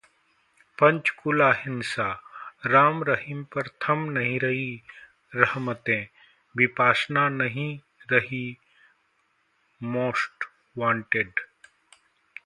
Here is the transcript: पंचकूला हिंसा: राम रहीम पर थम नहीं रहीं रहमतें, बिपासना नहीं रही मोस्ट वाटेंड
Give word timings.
पंचकूला 0.77 1.51
हिंसा: 1.53 2.07
राम 2.65 3.03
रहीम 3.03 3.43
पर 3.53 3.67
थम 3.81 4.09
नहीं 4.09 4.39
रहीं 4.39 4.79
रहमतें, 5.35 6.07
बिपासना 6.55 7.27
नहीं 7.29 7.69
रही 8.11 8.43
मोस्ट 9.81 10.49
वाटेंड 10.77 11.39